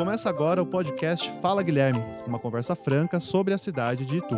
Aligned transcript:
Começa 0.00 0.30
agora 0.30 0.62
o 0.62 0.66
podcast 0.66 1.30
Fala 1.42 1.62
Guilherme, 1.62 2.00
uma 2.26 2.38
conversa 2.38 2.74
franca 2.74 3.20
sobre 3.20 3.52
a 3.52 3.58
cidade 3.58 4.06
de 4.06 4.16
Itu. 4.16 4.34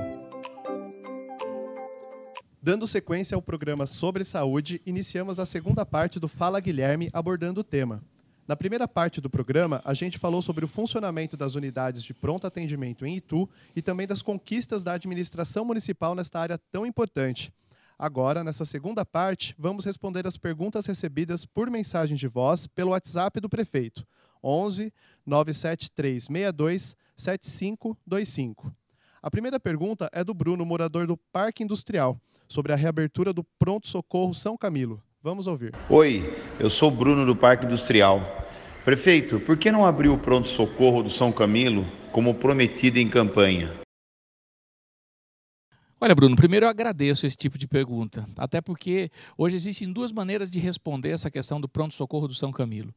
Dando 2.61 2.85
sequência 2.85 3.37
ao 3.37 3.41
programa 3.41 3.87
sobre 3.87 4.25
saúde, 4.25 4.83
iniciamos 4.85 5.39
a 5.39 5.47
segunda 5.47 5.87
parte 5.87 6.19
do 6.19 6.27
Fala 6.27 6.59
Guilherme 6.59 7.11
abordando 7.13 7.61
o 7.61 7.65
tema. 7.65 8.03
Na 8.45 8.57
primeira 8.57 8.89
parte 8.89 9.21
do 9.21 9.31
programa, 9.31 9.81
a 9.85 9.95
gente 9.95 10.19
falou 10.19 10.43
sobre 10.43 10.65
o 10.65 10.69
funcionamento 10.69 11.37
das 11.37 11.55
unidades 11.55 12.03
de 12.03 12.13
pronto 12.13 12.45
atendimento 12.45 13.07
em 13.07 13.15
Itu 13.15 13.49
e 13.77 13.81
também 13.81 14.09
das 14.09 14.21
conquistas 14.21 14.83
da 14.83 14.95
administração 14.95 15.65
municipal 15.65 16.17
nesta 16.17 16.41
área 16.41 16.59
tão 16.73 16.85
importante. 16.85 17.53
Agora, 17.97 18.43
nessa 18.43 18.65
segunda 18.65 19.05
parte, 19.05 19.55
vamos 19.57 19.85
responder 19.85 20.27
as 20.27 20.37
perguntas 20.37 20.87
recebidas 20.87 21.47
por 21.47 21.71
mensagem 21.71 22.17
de 22.17 22.27
voz 22.27 22.67
pelo 22.67 22.91
WhatsApp 22.91 23.39
do 23.39 23.49
prefeito, 23.49 24.05
11 24.43 24.93
97362 25.27 26.97
7525. 27.17 28.73
A 29.23 29.31
primeira 29.31 29.61
pergunta 29.61 30.11
é 30.13 30.25
do 30.25 30.35
Bruno, 30.35 30.65
morador 30.65 31.07
do 31.07 31.17
Parque 31.17 31.63
Industrial, 31.63 32.19
sobre 32.49 32.73
a 32.73 32.77
reabertura 32.77 33.33
do 33.33 33.45
Pronto 33.59 33.87
Socorro 33.87 34.35
São 34.35 34.57
Camilo. 34.57 35.01
Vamos 35.23 35.47
ouvir. 35.47 35.73
Oi, 35.89 36.37
eu 36.59 36.69
sou 36.69 36.91
Bruno 36.91 37.25
do 37.25 37.37
Parque 37.37 37.65
Industrial. 37.65 38.21
Prefeito, 38.85 39.39
por 39.39 39.57
que 39.57 39.71
não 39.71 39.85
abriu 39.85 40.15
o 40.15 40.19
Pronto 40.19 40.49
Socorro 40.49 41.05
do 41.05 41.11
São 41.11 41.31
Camilo 41.31 41.87
como 42.11 42.35
prometido 42.35 42.99
em 42.99 43.09
campanha? 43.09 43.82
Olha, 46.05 46.17
Bruno, 46.17 46.35
primeiro 46.35 46.67
eu 46.67 46.69
agradeço 46.69 47.29
esse 47.29 47.37
tipo 47.37 47.57
de 47.57 47.69
pergunta, 47.69 48.27
até 48.37 48.61
porque 48.61 49.09
hoje 49.39 49.55
existem 49.55 49.93
duas 49.93 50.11
maneiras 50.11 50.51
de 50.51 50.59
responder 50.59 51.11
essa 51.11 51.31
questão 51.31 51.61
do 51.61 51.69
pronto-socorro 51.69 52.27
do 52.27 52.35
São 52.35 52.51
Camilo. 52.51 52.93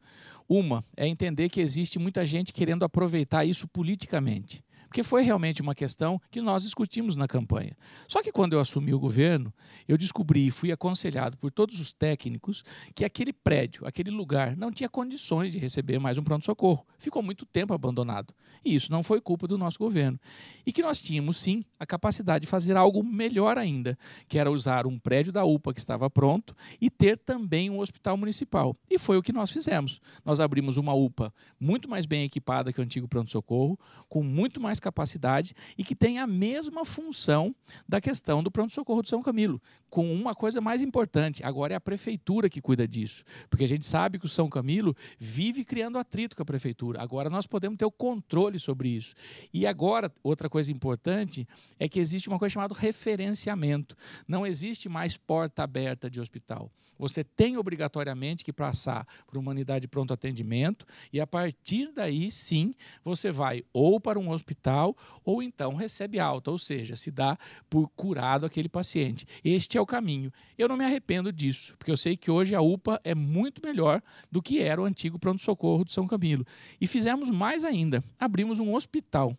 Uma 0.49 0.83
é 0.97 1.07
entender 1.07 1.49
que 1.49 1.61
existe 1.61 1.99
muita 1.99 2.25
gente 2.25 2.51
querendo 2.51 2.83
aproveitar 2.83 3.45
isso 3.45 3.67
politicamente 3.67 4.64
porque 4.95 5.03
foi 5.03 5.23
realmente 5.23 5.61
uma 5.61 5.75
questão 5.75 6.21
que 6.31 6.39
nós 6.39 6.63
discutimos 6.63 7.17
na 7.17 7.27
campanha. 7.27 7.75
Só 8.07 8.23
que 8.23 8.31
quando 8.31 8.53
eu 8.53 8.61
assumi 8.61 8.93
o 8.93 8.99
governo, 8.99 9.53
eu 9.89 9.97
descobri 9.97 10.47
e 10.47 10.51
fui 10.51 10.71
aconselhado 10.71 11.35
por 11.35 11.51
todos 11.51 11.81
os 11.81 11.91
técnicos 11.91 12.63
que 12.95 13.03
aquele 13.03 13.33
prédio, 13.33 13.85
aquele 13.85 14.09
lugar, 14.09 14.55
não 14.55 14.71
tinha 14.71 14.87
condições 14.87 15.51
de 15.51 15.59
receber 15.59 15.99
mais 15.99 16.17
um 16.17 16.23
pronto-socorro. 16.23 16.87
Ficou 16.97 17.21
muito 17.21 17.45
tempo 17.45 17.73
abandonado. 17.73 18.33
E 18.63 18.73
isso 18.73 18.89
não 18.89 19.03
foi 19.03 19.19
culpa 19.19 19.47
do 19.47 19.57
nosso 19.57 19.77
governo. 19.77 20.17
E 20.65 20.71
que 20.71 20.81
nós 20.81 21.01
tínhamos, 21.01 21.41
sim, 21.41 21.65
a 21.77 21.85
capacidade 21.85 22.45
de 22.45 22.49
fazer 22.49 22.77
algo 22.77 23.03
melhor 23.03 23.57
ainda, 23.57 23.97
que 24.29 24.39
era 24.39 24.49
usar 24.49 24.87
um 24.87 24.97
prédio 24.97 25.33
da 25.33 25.43
UPA 25.43 25.73
que 25.73 25.79
estava 25.81 26.09
pronto 26.09 26.55
e 26.79 26.89
ter 26.89 27.17
também 27.17 27.69
um 27.69 27.79
hospital 27.79 28.15
municipal. 28.15 28.77
E 28.89 28.97
foi 28.97 29.17
o 29.17 29.21
que 29.21 29.33
nós 29.33 29.51
fizemos. 29.51 29.99
Nós 30.23 30.39
abrimos 30.39 30.77
uma 30.77 30.93
UPA 30.93 31.33
muito 31.59 31.89
mais 31.89 32.05
bem 32.05 32.23
equipada 32.23 32.71
que 32.71 32.79
o 32.79 32.83
antigo 32.83 33.09
pronto-socorro, 33.09 33.77
com 34.07 34.23
muito 34.23 34.61
mais 34.61 34.79
capacidade 34.85 35.55
e 35.77 35.83
que 35.83 35.95
tem 35.95 36.19
a 36.19 36.27
mesma 36.27 36.85
função 36.85 37.55
da 37.87 37.99
questão 37.99 38.43
do 38.43 38.51
pronto-socorro 38.51 39.01
de 39.01 39.09
São 39.09 39.21
Camilo, 39.21 39.61
com 39.89 40.13
uma 40.13 40.35
coisa 40.35 40.61
mais 40.61 40.83
importante, 40.83 41.43
agora 41.43 41.73
é 41.73 41.75
a 41.75 41.81
prefeitura 41.81 42.49
que 42.49 42.61
cuida 42.61 42.87
disso, 42.87 43.23
porque 43.49 43.63
a 43.63 43.67
gente 43.67 43.85
sabe 43.85 44.19
que 44.19 44.25
o 44.25 44.29
São 44.29 44.49
Camilo 44.49 44.95
vive 45.17 45.63
criando 45.63 45.97
atrito 45.97 46.35
com 46.35 46.43
a 46.43 46.45
prefeitura, 46.45 47.01
agora 47.01 47.29
nós 47.29 47.47
podemos 47.47 47.77
ter 47.77 47.85
o 47.85 47.91
controle 47.91 48.59
sobre 48.59 48.89
isso. 48.89 49.15
E 49.53 49.65
agora, 49.65 50.11
outra 50.21 50.49
coisa 50.49 50.71
importante 50.71 51.47
é 51.79 51.89
que 51.89 51.99
existe 51.99 52.27
uma 52.27 52.37
coisa 52.37 52.53
chamada 52.53 52.75
referenciamento, 52.75 53.95
não 54.27 54.45
existe 54.45 54.87
mais 54.87 55.17
porta 55.17 55.63
aberta 55.63 56.09
de 56.09 56.19
hospital. 56.19 56.71
Você 56.97 57.23
tem 57.23 57.57
obrigatoriamente 57.57 58.43
que 58.43 58.53
passar 58.53 59.05
por 59.27 59.37
uma 59.37 59.51
unidade 59.51 59.81
de 59.81 59.87
pronto 59.87 60.13
atendimento 60.13 60.85
e 61.11 61.19
a 61.19 61.27
partir 61.27 61.91
daí 61.93 62.31
sim 62.31 62.73
você 63.03 63.31
vai 63.31 63.63
ou 63.73 63.99
para 63.99 64.19
um 64.19 64.29
hospital 64.29 64.74
ou 65.23 65.41
então 65.41 65.73
recebe 65.73 66.19
alta, 66.19 66.51
ou 66.51 66.57
seja, 66.57 66.95
se 66.95 67.11
dá 67.11 67.37
por 67.69 67.89
curado 67.95 68.45
aquele 68.45 68.69
paciente. 68.69 69.25
Este 69.43 69.77
é 69.77 69.81
o 69.81 69.85
caminho. 69.85 70.31
Eu 70.57 70.67
não 70.67 70.77
me 70.77 70.85
arrependo 70.85 71.31
disso, 71.31 71.75
porque 71.77 71.91
eu 71.91 71.97
sei 71.97 72.15
que 72.15 72.29
hoje 72.29 72.53
a 72.55 72.61
UPA 72.61 72.99
é 73.03 73.15
muito 73.15 73.61
melhor 73.65 74.01
do 74.31 74.41
que 74.41 74.59
era 74.59 74.81
o 74.81 74.85
antigo 74.85 75.19
pronto-socorro 75.19 75.85
de 75.85 75.93
São 75.93 76.07
Camilo. 76.07 76.45
E 76.79 76.87
fizemos 76.87 77.29
mais 77.29 77.63
ainda, 77.63 78.03
abrimos 78.19 78.59
um 78.59 78.75
hospital 78.75 79.37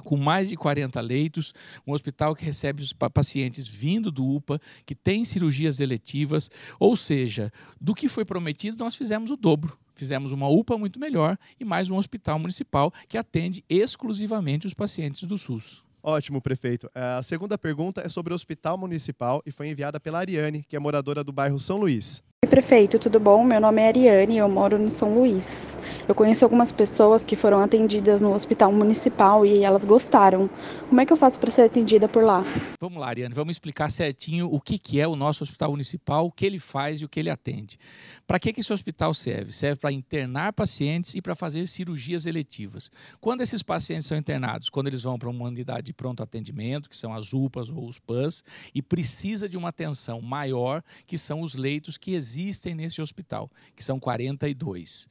com 0.00 0.16
mais 0.16 0.48
de 0.48 0.56
40 0.56 1.00
leitos, 1.00 1.52
um 1.86 1.92
hospital 1.92 2.34
que 2.34 2.44
recebe 2.44 2.82
os 2.82 2.92
pacientes 2.92 3.68
vindo 3.68 4.10
do 4.10 4.26
UPA, 4.26 4.60
que 4.84 4.94
tem 4.94 5.24
cirurgias 5.24 5.80
eletivas, 5.80 6.50
ou 6.78 6.96
seja, 6.96 7.52
do 7.80 7.94
que 7.94 8.08
foi 8.08 8.24
prometido, 8.24 8.82
nós 8.82 8.96
fizemos 8.96 9.30
o 9.30 9.36
dobro. 9.36 9.78
Fizemos 10.00 10.32
uma 10.32 10.48
UPA 10.48 10.78
muito 10.78 10.98
melhor 10.98 11.36
e 11.60 11.62
mais 11.62 11.90
um 11.90 11.96
hospital 11.98 12.38
municipal 12.38 12.90
que 13.06 13.18
atende 13.18 13.62
exclusivamente 13.68 14.66
os 14.66 14.72
pacientes 14.72 15.24
do 15.24 15.36
SUS. 15.36 15.82
Ótimo, 16.02 16.40
prefeito. 16.40 16.90
É, 16.94 17.02
a 17.18 17.22
segunda 17.22 17.58
pergunta 17.58 18.00
é 18.00 18.08
sobre 18.08 18.32
o 18.32 18.34
hospital 18.34 18.78
municipal 18.78 19.42
e 19.44 19.52
foi 19.52 19.68
enviada 19.68 20.00
pela 20.00 20.20
Ariane, 20.20 20.64
que 20.66 20.74
é 20.74 20.78
moradora 20.78 21.22
do 21.22 21.34
bairro 21.34 21.58
São 21.58 21.76
Luís. 21.76 22.22
Oi, 22.42 22.48
prefeito, 22.48 22.98
tudo 22.98 23.20
bom? 23.20 23.44
Meu 23.44 23.60
nome 23.60 23.82
é 23.82 23.88
Ariane 23.88 24.36
e 24.36 24.38
eu 24.38 24.48
moro 24.48 24.78
no 24.78 24.88
São 24.88 25.14
Luís. 25.14 25.76
Eu 26.08 26.14
conheço 26.14 26.42
algumas 26.42 26.72
pessoas 26.72 27.22
que 27.22 27.36
foram 27.36 27.60
atendidas 27.60 28.22
no 28.22 28.32
hospital 28.32 28.72
municipal 28.72 29.44
e 29.44 29.62
elas 29.62 29.84
gostaram. 29.84 30.48
Como 30.88 30.98
é 31.02 31.04
que 31.04 31.12
eu 31.12 31.18
faço 31.18 31.38
para 31.38 31.50
ser 31.50 31.62
atendida 31.62 32.08
por 32.08 32.24
lá? 32.24 32.42
Vamos 32.80 32.98
lá, 32.98 33.08
Ariane, 33.08 33.34
vamos 33.34 33.52
explicar 33.52 33.90
certinho 33.90 34.48
o 34.50 34.58
que, 34.58 34.78
que 34.78 34.98
é 34.98 35.06
o 35.06 35.14
nosso 35.14 35.44
hospital 35.44 35.72
municipal, 35.72 36.24
o 36.24 36.32
que 36.32 36.46
ele 36.46 36.58
faz 36.58 37.02
e 37.02 37.04
o 37.04 37.10
que 37.10 37.20
ele 37.20 37.28
atende. 37.28 37.78
Para 38.26 38.40
que, 38.40 38.54
que 38.54 38.60
esse 38.60 38.72
hospital 38.72 39.12
serve? 39.12 39.52
Serve 39.52 39.78
para 39.78 39.92
internar 39.92 40.54
pacientes 40.54 41.14
e 41.14 41.20
para 41.20 41.34
fazer 41.34 41.66
cirurgias 41.66 42.24
eletivas. 42.24 42.90
Quando 43.20 43.42
esses 43.42 43.62
pacientes 43.62 44.06
são 44.06 44.16
internados? 44.16 44.70
Quando 44.70 44.86
eles 44.86 45.02
vão 45.02 45.18
para 45.18 45.28
uma 45.28 45.44
unidade 45.44 45.88
de 45.88 45.92
pronto 45.92 46.22
atendimento, 46.22 46.88
que 46.88 46.96
são 46.96 47.12
as 47.12 47.34
UPAs 47.34 47.68
ou 47.68 47.86
os 47.86 47.98
PAS, 47.98 48.42
e 48.74 48.80
precisa 48.80 49.46
de 49.46 49.58
uma 49.58 49.68
atenção 49.68 50.22
maior, 50.22 50.82
que 51.06 51.18
são 51.18 51.42
os 51.42 51.54
leitos 51.54 51.98
que 51.98 52.14
existem 52.14 52.29
existem 52.30 52.74
nesse 52.74 53.00
hospital, 53.00 53.50
que 53.74 53.82
são 53.82 53.98
42. 53.98 55.08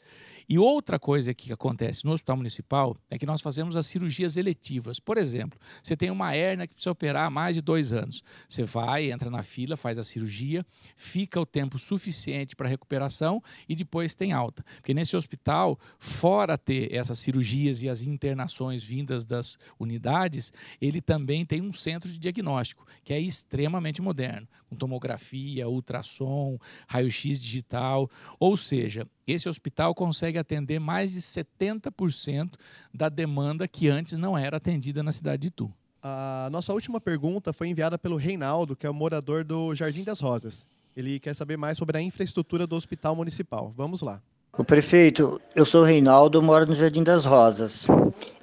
E 0.51 0.57
outra 0.57 0.97
coisa 0.97 1.31
que 1.31 1.53
acontece 1.53 2.03
no 2.03 2.11
hospital 2.11 2.35
municipal 2.35 2.97
é 3.07 3.19
que 3.19 3.25
nós 3.25 3.39
fazemos 3.39 3.75
as 3.75 3.85
cirurgias 3.85 4.35
eletivas. 4.35 4.99
Por 4.99 5.15
exemplo, 5.15 5.59
você 5.83 5.95
tem 5.95 6.09
uma 6.09 6.33
hérnia 6.33 6.65
que 6.65 6.73
precisa 6.73 6.89
operar 6.89 7.27
há 7.27 7.29
mais 7.29 7.55
de 7.55 7.61
dois 7.61 7.93
anos. 7.93 8.23
Você 8.47 8.63
vai, 8.63 9.11
entra 9.11 9.29
na 9.29 9.43
fila, 9.43 9.77
faz 9.77 9.99
a 9.99 10.03
cirurgia, 10.03 10.65
fica 10.95 11.39
o 11.39 11.45
tempo 11.45 11.77
suficiente 11.77 12.55
para 12.55 12.67
recuperação 12.67 13.43
e 13.67 13.75
depois 13.75 14.15
tem 14.15 14.33
alta. 14.33 14.65
Porque 14.77 14.91
nesse 14.91 15.15
hospital, 15.15 15.79
fora 15.99 16.57
ter 16.57 16.91
essas 16.91 17.19
cirurgias 17.19 17.83
e 17.83 17.89
as 17.89 18.01
internações 18.01 18.83
vindas 18.83 19.25
das 19.25 19.55
unidades, 19.79 20.51
ele 20.81 20.99
também 20.99 21.45
tem 21.45 21.61
um 21.61 21.71
centro 21.71 22.09
de 22.09 22.17
diagnóstico, 22.17 22.87
que 23.03 23.13
é 23.13 23.19
extremamente 23.19 24.01
moderno, 24.01 24.47
com 24.67 24.75
tomografia, 24.75 25.69
ultrassom, 25.69 26.57
raio-x 26.87 27.39
digital. 27.39 28.09
Ou 28.39 28.57
seja, 28.57 29.05
esse 29.31 29.49
hospital 29.49 29.93
consegue 29.93 30.37
atender 30.37 30.79
mais 30.79 31.13
de 31.13 31.21
70% 31.21 32.53
da 32.93 33.09
demanda 33.09 33.67
que 33.67 33.87
antes 33.87 34.17
não 34.17 34.37
era 34.37 34.57
atendida 34.57 35.03
na 35.03 35.11
cidade 35.11 35.41
de 35.41 35.47
Itu. 35.47 35.71
A 36.01 36.47
nossa 36.51 36.73
última 36.73 37.01
pergunta 37.01 37.51
foi 37.51 37.67
enviada 37.67 37.97
pelo 37.97 38.15
Reinaldo, 38.15 38.75
que 38.75 38.87
é 38.87 38.89
o 38.89 38.93
morador 38.93 39.43
do 39.43 39.75
Jardim 39.75 40.03
das 40.03 40.19
Rosas. 40.19 40.65
Ele 40.95 41.19
quer 41.19 41.35
saber 41.35 41.57
mais 41.57 41.77
sobre 41.77 41.97
a 41.97 42.01
infraestrutura 42.01 42.65
do 42.65 42.75
hospital 42.75 43.15
municipal. 43.15 43.73
Vamos 43.75 44.01
lá. 44.01 44.21
O 44.57 44.63
prefeito, 44.63 45.39
eu 45.55 45.65
sou 45.65 45.81
o 45.81 45.85
Reinaldo, 45.85 46.41
moro 46.41 46.65
no 46.65 46.73
Jardim 46.73 47.03
das 47.03 47.25
Rosas 47.25 47.85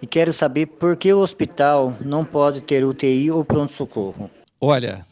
e 0.00 0.06
quero 0.06 0.32
saber 0.32 0.66
por 0.66 0.96
que 0.96 1.12
o 1.12 1.18
hospital 1.18 1.96
não 2.00 2.24
pode 2.24 2.60
ter 2.60 2.84
UTI 2.84 3.30
ou 3.30 3.44
pronto-socorro. 3.44 4.30
Olha, 4.60 5.04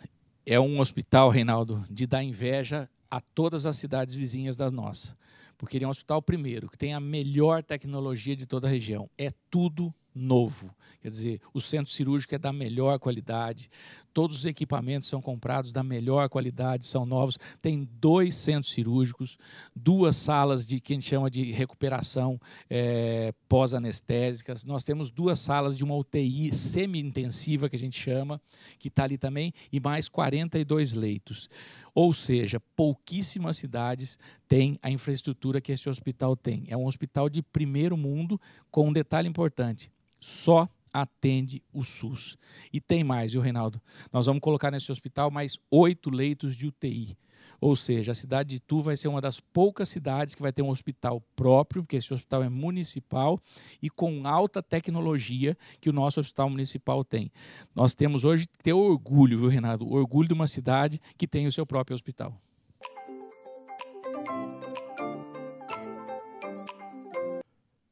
é 0.47 0.61
um 0.61 0.81
hospital, 0.81 1.31
Reinaldo, 1.31 1.85
de 1.91 2.07
dar 2.07 2.23
inveja 2.23 2.89
a 3.11 3.21
todas 3.21 3.67
as 3.67 3.77
cidades 3.77 4.15
vizinhas 4.15 4.57
da 4.57 4.71
nossa 4.71 5.17
porque 5.57 5.77
ele 5.77 5.85
é 5.85 5.89
um 5.89 5.91
hospital, 5.91 6.21
primeiro, 6.23 6.69
que 6.69 6.79
tem 6.79 6.95
a 6.95 7.01
melhor 7.01 7.63
tecnologia 7.63 8.37
de 8.37 8.47
toda 8.47 8.67
a 8.67 8.71
região. 8.71 9.09
É 9.17 9.31
tudo 9.51 9.95
novo. 10.15 10.75
Quer 11.03 11.09
dizer, 11.09 11.41
o 11.53 11.61
centro 11.61 11.93
cirúrgico 11.93 12.35
é 12.35 12.39
da 12.39 12.53
melhor 12.53 12.99
qualidade, 12.99 13.69
todos 14.13 14.39
os 14.39 14.45
equipamentos 14.47 15.09
são 15.09 15.21
comprados 15.21 15.73
da 15.73 15.83
melhor 15.83 16.29
qualidade, 16.29 16.87
são 16.87 17.05
novos. 17.05 17.39
Tem 17.61 17.87
dois 18.01 18.35
centros 18.37 18.73
cirúrgicos, 18.73 19.37
duas 19.75 20.17
salas 20.17 20.67
de 20.67 20.81
que 20.81 20.93
a 20.93 20.97
gente 20.97 21.09
chama 21.09 21.29
de 21.29 21.51
recuperação 21.51 22.41
é, 22.71 23.35
pós-anestésicas. 23.49 24.65
Nós 24.65 24.85
temos 24.85 25.11
duas 25.11 25.41
salas 25.41 25.77
de 25.77 25.83
uma 25.85 25.97
UTI 25.97 26.55
semi-intensiva, 26.55 27.69
que 27.69 27.77
a 27.77 27.79
gente 27.79 28.01
chama, 28.01 28.41
que 28.79 28.89
está 28.89 29.05
ali 29.05 29.19
também, 29.19 29.53
e 29.73 29.81
mais 29.81 30.09
42 30.09 30.95
leitos. 30.95 31.51
Ou 31.95 32.13
seja, 32.13 32.59
pouquíssimas 32.75 33.57
cidades 33.57 34.19
têm 34.49 34.79
a 34.83 34.91
infraestrutura 34.91 35.61
que 35.61 35.73
esse 35.73 35.89
hospital 35.89 36.37
tem. 36.37 36.65
É 36.69 36.77
um 36.77 36.87
hospital 36.87 37.29
de 37.29 37.43
primeiro 37.43 37.97
mundo, 37.97 38.41
com 38.71 38.89
um 38.89 38.93
detalhe 38.93 39.29
importante: 39.29 39.91
só 40.21 40.69
atende 40.93 41.61
o 41.73 41.83
SUS. 41.83 42.39
E 42.73 42.81
tem 42.81 43.03
mais, 43.03 43.33
viu, 43.33 43.41
Reinaldo? 43.41 43.83
Nós 44.13 44.27
vamos 44.27 44.41
colocar 44.41 44.71
nesse 44.71 44.93
hospital 44.93 45.31
mais 45.31 45.59
oito 45.71 46.09
leitos 46.09 46.55
de 46.55 46.69
UTI. 46.69 47.17
Ou 47.61 47.75
seja, 47.75 48.13
a 48.13 48.15
cidade 48.15 48.51
de 48.51 48.57
Itu 48.57 48.81
vai 48.81 48.97
ser 48.97 49.09
uma 49.09 49.21
das 49.21 49.41
poucas 49.41 49.89
cidades 49.89 50.35
que 50.35 50.43
vai 50.43 50.53
ter 50.53 50.63
um 50.63 50.71
hospital 50.71 51.21
próprio, 51.35 51.83
porque 51.83 51.97
esse 51.97 52.13
hospital 52.13 52.43
é 52.43 52.49
municipal 52.49 53.41
e 53.81 53.89
com 53.89 54.27
alta 54.27 54.63
tecnologia 54.63 55.57
que 55.81 55.89
o 55.89 55.93
nosso 55.93 56.21
hospital 56.21 56.51
municipal 56.51 57.05
tem. 57.05 57.33
Nós 57.75 57.95
temos 57.95 58.25
hoje 58.25 58.47
que 58.47 58.59
ter 58.59 58.73
orgulho, 58.73 59.39
viu, 59.39 59.49
Renato? 59.49 59.91
Orgulho 59.91 60.29
de 60.29 60.35
uma 60.35 60.47
cidade 60.47 61.01
que 61.17 61.27
tem 61.27 61.47
o 61.47 61.53
seu 61.53 61.67
próprio 61.67 61.95
hospital. 61.95 62.39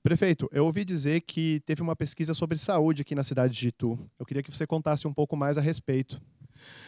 Prefeito, 0.03 0.49
eu 0.53 0.67
ouvi 0.67 0.85
dizer 0.85 1.21
que 1.23 1.63
teve 1.65 1.81
uma 1.81 1.97
pesquisa 1.97 2.35
sobre 2.35 2.59
saúde 2.59 3.03
aqui 3.03 3.15
na 3.15 3.23
cidade 3.23 3.57
de 3.57 3.69
Itu. 3.69 3.99
Eu 4.19 4.27
queria 4.27 4.43
que 4.43 4.55
você 4.55 4.67
contasse 4.67 5.07
um 5.07 5.13
pouco 5.15 5.37
mais 5.37 5.57
a 5.57 5.61
respeito. 5.61 6.21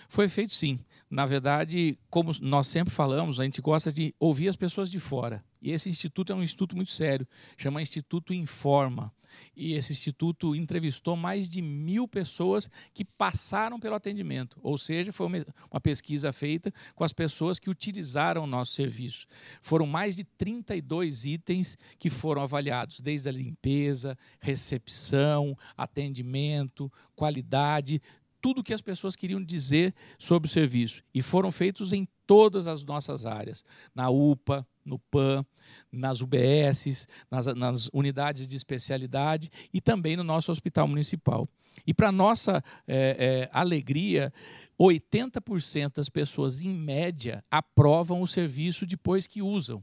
Foi 0.09 0.29
feito 0.29 0.53
sim. 0.53 0.79
Na 1.09 1.25
verdade, 1.25 1.99
como 2.11 2.33
nós 2.41 2.67
sempre 2.67 2.93
falamos, 2.93 3.39
a 3.39 3.45
gente 3.45 3.63
gosta 3.63 3.93
de 3.93 4.15
ouvir 4.19 4.49
as 4.49 4.57
pessoas 4.57 4.91
de 4.91 4.99
fora. 4.99 5.45
E 5.63 5.71
esse 5.71 5.89
instituto 5.89 6.33
é 6.33 6.37
um 6.37 6.43
instituto 6.43 6.77
muito 6.77 6.91
sério, 6.91 7.27
chama 7.57 7.81
Instituto 7.81 8.35
Informa. 8.35 9.13
E 9.57 9.75
esse 9.75 9.93
instituto 9.93 10.55
entrevistou 10.55 11.17
mais 11.17 11.49
de 11.49 11.61
mil 11.63 12.07
pessoas 12.09 12.71
que 12.93 13.05
passaram 13.05 13.79
pelo 13.79 13.95
atendimento. 13.95 14.59
Ou 14.63 14.77
seja, 14.79 15.13
foi 15.13 15.27
uma 15.71 15.81
pesquisa 15.81 16.33
feita 16.33 16.73
com 16.95 17.05
as 17.05 17.13
pessoas 17.13 17.59
que 17.59 17.71
utilizaram 17.71 18.45
o 18.45 18.47
nosso 18.47 18.73
serviço. 18.73 19.27
Foram 19.61 19.87
mais 19.87 20.17
de 20.17 20.25
32 20.25 21.25
itens 21.25 21.79
que 21.99 22.11
foram 22.11 22.43
avaliados, 22.43 23.01
desde 23.01 23.29
a 23.29 23.33
limpeza, 23.33 24.17
recepção, 24.41 25.57
atendimento, 25.77 26.91
qualidade, 27.15 28.01
tudo 28.41 28.63
que 28.63 28.75
as 28.75 28.83
pessoas 28.83 29.17
queriam 29.17 29.43
dizer 29.43 29.95
sobre 30.19 30.47
o 30.47 30.53
serviço. 30.53 31.03
E 31.15 31.23
foram 31.23 31.51
feitos 31.51 31.95
em 31.95 32.07
todas 32.27 32.67
as 32.67 32.85
nossas 32.85 33.25
áreas, 33.25 33.65
na 33.95 34.11
UPA, 34.11 34.67
no 34.85 34.99
PAN, 34.99 35.45
nas 35.91 36.21
UBSs, 36.21 37.07
nas, 37.31 37.47
nas 37.47 37.89
unidades 37.93 38.49
de 38.49 38.57
especialidade 38.57 39.51
e 39.73 39.81
também 39.81 40.17
no 40.17 40.25
nosso 40.25 40.53
hospital 40.53 40.87
municipal. 40.87 41.49
E 41.87 41.93
para 41.93 42.13
nossa 42.13 42.63
é, 42.87 43.49
é, 43.49 43.51
alegria, 43.53 44.33
80% 44.79 45.97
das 45.97 46.09
pessoas, 46.09 46.63
em 46.63 46.73
média, 46.73 47.45
aprovam 47.51 48.21
o 48.23 48.27
serviço 48.27 48.87
depois 48.87 49.27
que 49.27 49.43
usam. 49.43 49.83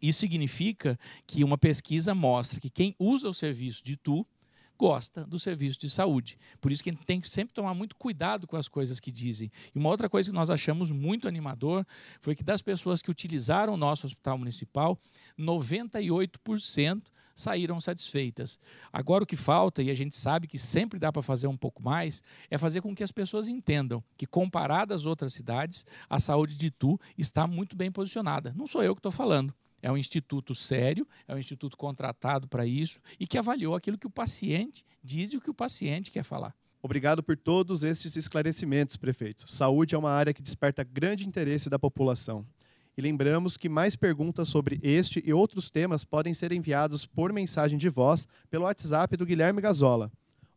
Isso 0.00 0.20
significa 0.20 0.98
que 1.26 1.44
uma 1.44 1.58
pesquisa 1.58 2.14
mostra 2.14 2.60
que 2.60 2.70
quem 2.70 2.94
usa 2.98 3.28
o 3.28 3.34
serviço 3.34 3.84
de 3.84 3.96
Tu 3.96 4.26
gosta 4.80 5.26
do 5.26 5.38
serviço 5.38 5.78
de 5.78 5.90
saúde. 5.90 6.38
Por 6.58 6.72
isso 6.72 6.82
que 6.82 6.88
a 6.88 6.92
gente 6.94 7.04
tem 7.04 7.20
que 7.20 7.28
sempre 7.28 7.52
tomar 7.52 7.74
muito 7.74 7.94
cuidado 7.96 8.46
com 8.46 8.56
as 8.56 8.66
coisas 8.66 8.98
que 8.98 9.12
dizem. 9.12 9.52
E 9.74 9.78
uma 9.78 9.90
outra 9.90 10.08
coisa 10.08 10.30
que 10.30 10.34
nós 10.34 10.48
achamos 10.48 10.90
muito 10.90 11.28
animador 11.28 11.84
foi 12.18 12.34
que 12.34 12.42
das 12.42 12.62
pessoas 12.62 13.02
que 13.02 13.10
utilizaram 13.10 13.74
o 13.74 13.76
nosso 13.76 14.06
hospital 14.06 14.38
municipal, 14.38 14.98
98% 15.38 17.02
saíram 17.34 17.78
satisfeitas. 17.78 18.58
Agora 18.90 19.22
o 19.24 19.26
que 19.26 19.36
falta, 19.36 19.82
e 19.82 19.90
a 19.90 19.94
gente 19.94 20.16
sabe 20.16 20.46
que 20.46 20.56
sempre 20.56 20.98
dá 20.98 21.12
para 21.12 21.20
fazer 21.20 21.46
um 21.46 21.58
pouco 21.58 21.82
mais, 21.82 22.22
é 22.50 22.56
fazer 22.56 22.80
com 22.80 22.94
que 22.94 23.04
as 23.04 23.12
pessoas 23.12 23.48
entendam 23.48 24.02
que, 24.16 24.26
comparado 24.26 24.94
às 24.94 25.04
outras 25.04 25.34
cidades, 25.34 25.84
a 26.08 26.18
saúde 26.18 26.56
de 26.56 26.68
Itu 26.68 26.98
está 27.18 27.46
muito 27.46 27.76
bem 27.76 27.92
posicionada. 27.92 28.54
Não 28.56 28.66
sou 28.66 28.82
eu 28.82 28.94
que 28.94 29.00
estou 29.00 29.12
falando. 29.12 29.54
É 29.82 29.90
um 29.90 29.96
instituto 29.96 30.54
sério, 30.54 31.06
é 31.26 31.34
um 31.34 31.38
instituto 31.38 31.76
contratado 31.76 32.46
para 32.46 32.66
isso 32.66 33.00
e 33.18 33.26
que 33.26 33.38
avaliou 33.38 33.74
aquilo 33.74 33.98
que 33.98 34.06
o 34.06 34.10
paciente 34.10 34.84
diz 35.02 35.32
e 35.32 35.36
o 35.36 35.40
que 35.40 35.50
o 35.50 35.54
paciente 35.54 36.10
quer 36.10 36.22
falar. 36.22 36.54
Obrigado 36.82 37.22
por 37.22 37.36
todos 37.36 37.82
esses 37.82 38.16
esclarecimentos, 38.16 38.96
prefeito. 38.96 39.50
Saúde 39.50 39.94
é 39.94 39.98
uma 39.98 40.10
área 40.10 40.32
que 40.32 40.42
desperta 40.42 40.82
grande 40.82 41.26
interesse 41.26 41.68
da 41.68 41.78
população. 41.78 42.46
E 42.96 43.02
lembramos 43.02 43.56
que 43.56 43.68
mais 43.68 43.96
perguntas 43.96 44.48
sobre 44.48 44.80
este 44.82 45.22
e 45.24 45.32
outros 45.32 45.70
temas 45.70 46.04
podem 46.04 46.34
ser 46.34 46.52
enviados 46.52 47.06
por 47.06 47.32
mensagem 47.32 47.78
de 47.78 47.88
voz 47.88 48.26
pelo 48.50 48.64
WhatsApp 48.64 49.16
do 49.16 49.26
Guilherme 49.26 49.60
Gazola, 49.60 50.10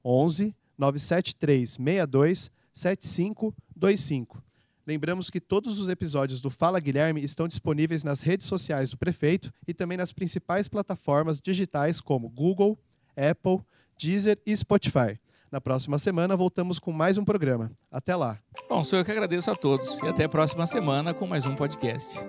11 0.03 0.55
973 0.77 1.71
62 1.71 2.51
7525. 2.73 4.43
Lembramos 4.85 5.29
que 5.29 5.39
todos 5.39 5.79
os 5.79 5.87
episódios 5.87 6.41
do 6.41 6.49
Fala 6.49 6.79
Guilherme 6.79 7.23
estão 7.23 7.47
disponíveis 7.47 8.03
nas 8.03 8.21
redes 8.21 8.47
sociais 8.47 8.89
do 8.89 8.97
prefeito 8.97 9.51
e 9.65 9.73
também 9.73 9.97
nas 9.97 10.11
principais 10.11 10.67
plataformas 10.67 11.39
digitais 11.41 12.01
como 12.01 12.29
Google, 12.29 12.77
Apple, 13.15 13.59
Deezer 13.97 14.37
e 14.45 14.55
Spotify. 14.55 15.17
Na 15.49 15.61
próxima 15.61 15.97
semana 15.99 16.35
voltamos 16.35 16.79
com 16.79 16.91
mais 16.91 17.17
um 17.17 17.23
programa. 17.23 17.71
Até 17.91 18.15
lá. 18.15 18.39
Bom, 18.67 18.83
sou 18.83 18.99
eu 18.99 19.05
que 19.05 19.11
agradeço 19.11 19.51
a 19.51 19.55
todos 19.55 19.99
e 19.99 20.07
até 20.07 20.25
a 20.25 20.29
próxima 20.29 20.67
semana 20.67 21.13
com 21.13 21.27
mais 21.27 21.45
um 21.45 21.55
podcast. 21.55 22.19